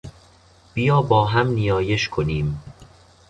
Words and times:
بیا 0.73 1.01
با 1.01 1.25
هم 1.25 1.47
نیایش 1.47 2.09
کنیم. 2.09 2.61